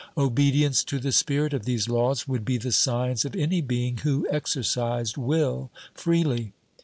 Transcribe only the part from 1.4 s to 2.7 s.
of these laws would be